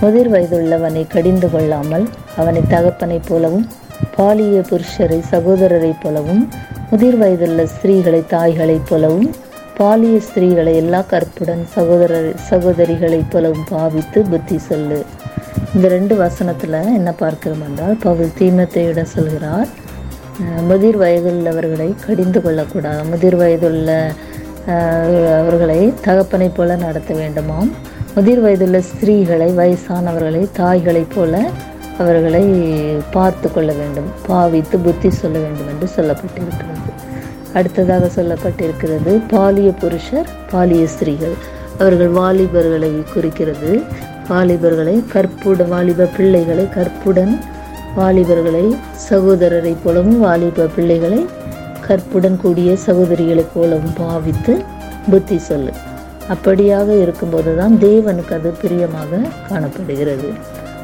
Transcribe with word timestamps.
முதிர் 0.00 0.30
வயதுள்ளவனை 0.32 1.02
கடிந்து 1.08 1.48
கொள்ளாமல் 1.50 2.04
அவனை 2.36 2.62
தகப்பனைப் 2.68 3.28
போலவும் 3.28 3.66
பாலிய 4.16 4.58
புருஷரை 4.70 5.18
சகோதரரைப் 5.30 6.00
போலவும் 6.02 6.42
முதிர் 6.90 7.18
வயதுள்ள 7.18 7.60
ஸ்திரீகளை 7.74 8.20
தாய்களைப் 8.32 8.88
போலவும் 8.88 9.28
பாலிய 9.78 10.16
ஸ்திரீகளை 10.26 10.74
எல்லா 10.82 11.00
கற்புடன் 11.12 11.62
சகோதரர் 11.76 12.28
சகோதரிகளைப் 12.50 13.30
போலவும் 13.30 13.64
பாவித்து 13.70 14.22
புத்தி 14.32 14.58
சொல்லு. 14.68 14.98
இந்த 15.74 15.86
ரெண்டு 15.88 16.16
வசனத்தில் 16.16 16.78
என்ன 16.98 17.12
பார்க்கிறோம் 17.22 17.64
என்றால் 17.68 17.96
பவுல் 18.06 18.36
தீமத்தையுடன் 18.38 19.12
சொல்கிறார் 19.16 19.70
முதிர் 20.68 21.00
வயதுள்ளவர்களை 21.00 21.88
கடிந்து 22.06 22.40
கொள்ளக்கூடாது. 22.42 23.02
முதிர் 23.10 23.38
வயதுள்ள 23.42 23.90
அவர்களை 25.40 25.80
தகப்பனைப் 26.06 26.56
போல 26.56 26.76
நடத்த 26.76 27.10
வேண்டுமாம். 27.14 27.70
முதிர் 28.14 28.40
வயதுள்ள 28.40 28.78
ஸ்திரீகளை 28.78 29.46
வயசானவர்களை 29.60 30.48
தாய்களைப் 30.56 31.12
போல 31.14 31.48
அவர்களை 31.98 32.44
பார்த்து 33.10 33.52
கொள்ள 33.52 33.72
வேண்டும். 33.72 34.08
பாவித்து 34.26 34.78
புத்தி 34.78 35.10
சொல்ல 35.10 35.38
வேண்டும் 35.38 35.70
என்று 35.72 35.88
சொல்லப்பட்டிருக்கிறது. 35.96 36.90
அடுத்ததாக 37.52 38.10
சொல்லப்பட்டிருக்கிறது 38.16 39.12
பாலிய 39.30 39.72
புருஷர் 39.80 40.28
பாலிய 40.52 40.84
ஸ்திரீகள். 40.84 41.34
அவர்கள் 41.78 42.08
வாலிபர்களை 42.08 42.92
குறிக்கிறது. 43.12 43.82
வாலிபர்களை 44.28 45.04
கற்புட 45.12 45.64
வாலிப 45.64 46.08
பிள்ளைகளை 46.16 46.68
கற்புடன் 46.68 47.40
வாலிபர்களை 47.96 48.76
சகோதரரைப் 49.10 49.82
போலவும் 49.84 50.20
வாலிப 50.20 50.66
பிள்ளைகளை 50.76 51.26
கற்புடன் 51.86 52.38
கூடிய 52.40 52.76
சகோதரிகளைப் 52.86 53.52
போலவும் 53.54 53.92
பாவித்து 53.98 54.62
புத்தி 55.10 55.38
சொல்லு. 55.38 55.70
அப்படியாக 56.32 56.88
இருக்கும்போது 57.04 57.50
தான் 57.56 57.74
தேவனுக்கு 57.86 58.32
அது 58.36 58.50
பிரியமாக 58.62 59.20
காணப்படுகிறது. 59.48 60.28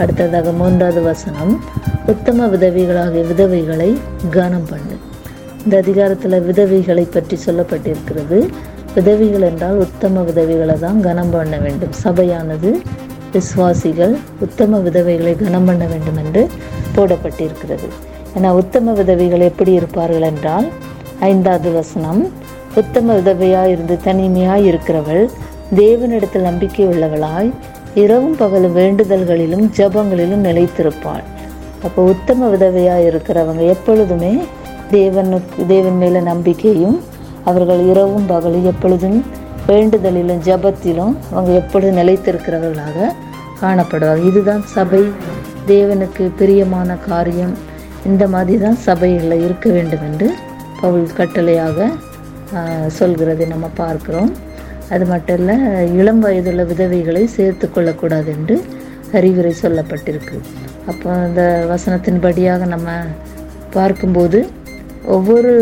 அடுத்ததாக 0.00 0.52
மூன்றாவது 0.60 1.00
வசனம் 1.02 1.52
உத்தம 2.12 2.46
விதவைகளாகிய 2.54 3.22
விதவைகளை 3.30 3.88
கனம் 4.36 4.68
பண்ணு. 4.70 4.96
இந்த 5.64 5.74
அதிகாரத்தில் 5.82 6.44
விதவைகளை 6.48 7.04
பற்றி 7.16 7.38
சொல்லப்பட்டிருக்கிறது. 7.46 8.38
விதவிகள் 8.94 9.46
என்றால் 9.50 9.76
உத்தம 9.76 10.22
விதவிகளை 10.28 10.76
தான் 10.78 11.00
கனம் 11.00 11.32
பண்ண 11.36 11.56
வேண்டும். 11.58 11.94
சபையானது 12.04 12.70
விசுவாசிகள் 13.34 14.14
உத்தம 14.46 14.80
விதவைகளை 14.86 15.34
கனம் 15.44 15.68
பண்ண 15.68 15.84
வேண்டும் 15.92 16.18
என்று 16.22 16.42
போடப்பட்டிருக்கிறது. 16.96 17.88
ஏன்னா 18.36 18.50
உத்தம 18.60 18.92
விதவிகள் 18.92 19.48
எப்படி 19.50 19.72
இருப்பார்கள் 19.72 20.26
என்றால் 20.30 20.66
ஐந்தாவது 21.30 21.70
வசனம் 21.80 22.20
உத்தம 22.76 23.14
விதவையாய் 23.18 23.72
இருந்து 23.74 23.98
தனிமையாய் 24.04 24.64
இருக்கிறவள் 24.70 25.24
தேவனிடத்தில் 25.74 26.48
நம்பிக்கை 26.48 26.84
உள்ளவளாய் 26.86 27.50
இரவும் 27.94 28.36
பகலும் 28.36 28.76
வேண்டுதல்களிலும் 28.76 29.64
ஜெபங்களிலும் 29.76 30.44
நிலைத்திருப்பாள். 30.48 31.24
அப்போ 31.82 32.02
உத்தம 32.02 32.48
விதவையாக 32.48 33.06
இருக்கிறவங்க 33.10 33.62
எப்பொழுதுமே 33.66 34.32
தேவனுக்கு 34.90 35.66
தேவன் 35.66 35.96
மேல 35.96 36.20
நம்பிக்கையும் 36.20 36.98
அவர்கள் 37.44 37.82
இரவும் 37.86 38.26
பகலும் 38.26 38.64
எப்பொழுதும் 38.64 39.24
வேண்டுதலிலும் 39.66 40.42
ஜெபத்திலும் 40.48 41.14
அவங்க 41.30 41.52
எப்பொழுதும் 41.52 41.98
நிலைத்திருக்கிறவர்களாக 42.00 43.10
காணப்படுவாங்க 43.62 44.24
இதுதான் 44.24 44.62
சபை. 44.76 45.02
தேவனுக்கு 45.66 46.30
பிரியமான 46.36 46.96
காரியம். 47.08 47.52
இந்த 48.06 48.28
மாதிரி 48.28 48.58
தான் 48.58 48.78
சபைகளில் 48.86 49.44
இருக்க 49.44 49.70
வேண்டும் 49.70 50.04
என்று 50.12 50.28
பவுல் 50.80 51.06
கட்டளையாக 51.16 51.90
சொல்கிறதை 52.98 53.46
நம்ம 53.54 53.66
பார்க்குறோம். 53.82 54.30
அது 54.94 55.04
மட்டும் 55.12 55.38
இல்லை 55.40 55.56
இளம் 56.00 56.22
வயதுள்ள 56.24 56.62
விதவைகளை 56.70 57.24
சேர்த்து 57.36 57.66
கொள்ளக்கூடாது 57.70 58.30
என்று 58.36 58.56
அறிவுரை 59.18 59.52
சொல்லப்பட்டிருக்கு. 59.62 60.36
அப்போ 60.90 61.08
அந்த 61.26 61.42
வசனத்தின்படியாக 61.72 62.66
நம்ம 62.74 62.90
பார்க்கும்போது 63.76 64.38
ஒவ்வொரு 65.16 65.52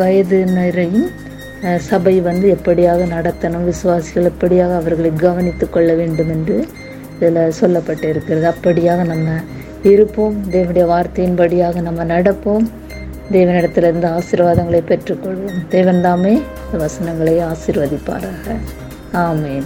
வயதினரையும் 0.00 1.08
சபை 1.88 2.14
வந்து 2.28 2.46
எப்படியாக 2.56 3.06
நடத்தணும் 3.14 3.66
விசுவாசிகள் 3.70 4.30
எப்படியாக 4.32 4.72
அவர்களை 4.80 5.10
கவனித்து 5.24 5.66
கொள்ள 5.68 5.90
வேண்டும் 6.00 6.30
என்று 6.34 6.56
இதில் 7.18 7.54
சொல்லப்பட்டு 7.60 8.06
இருக்கிறது 8.12 8.46
அப்படியாக 8.54 9.04
நம்ம 9.12 9.28
இருப்போம். 9.92 10.36
தேவனுடைய 10.54 10.84
வார்த்தையின்படியாக 10.92 11.80
நம்ம 11.88 12.04
நடப்போம். 12.14 12.66
தேவனிடத்திலிருந்து 13.32 14.18
ஆசீர்வாதங்களை 14.18 14.80
பெற்றுக்கொள்வோம். 14.88 15.68
தேவன் 15.68 16.00
தாமே 16.00 16.32
இந்த 16.32 16.78
வசனங்களை 16.78 17.38
ஆசீர்வதிப்பாராக. 17.38 18.56
ஆமேன். 19.12 19.62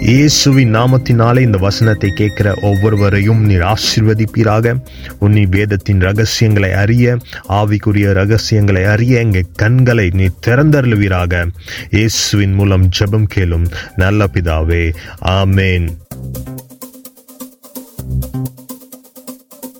இயேசுவின் 0.00 0.74
நாமத்தினாலே 0.74 1.38
இந்த 1.38 1.58
வசனத்தை 1.58 2.10
கேட்கிற 2.14 2.54
ஒவ்வொருவரையும் 2.62 3.44
நீர் 3.44 3.60
ஆசீர்வதிப்பீராக. 3.60 4.74
உன்னி 5.20 5.46
வேதத்தின் 5.50 6.00
ரகசியங்களை 6.00 6.72
அறிய 6.72 7.16
ஆவிக்குரிய 7.48 8.12
ரகசியங்களை 8.12 8.84
அறிய 8.84 9.18
எங்கள் 9.18 9.44
கண்களை 9.54 10.10
நீ 10.14 10.28
திறந்தருளுவீராக. 10.46 11.46
இயேசுவின் 11.90 12.52
மூலம் 12.52 12.88
ஜெபம் 12.98 13.28
கேளும் 13.36 13.66
நல்ல 13.96 14.26
பிதாவே. 14.34 14.94
ஆமேன். 15.24 15.88